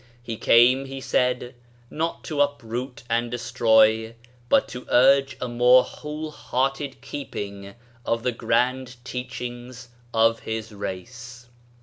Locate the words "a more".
5.39-5.83